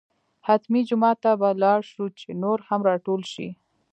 حتمي 0.47 0.81
جومات 0.89 1.17
ته 1.23 1.31
به 1.41 1.49
لاړ 1.63 1.79
شو 1.91 2.05
چې 2.19 2.27
نور 2.43 2.59
هم 2.67 2.81
راټول 2.89 3.21
شي. 3.33 3.49